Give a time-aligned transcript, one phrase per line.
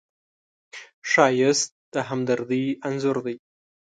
[1.09, 3.35] ښایست د همدردۍ انځور دی